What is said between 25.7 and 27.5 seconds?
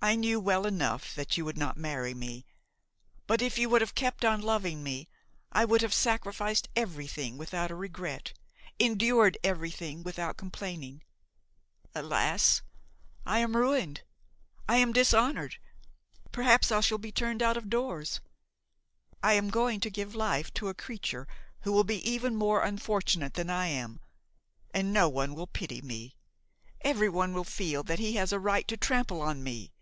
me. Everyone will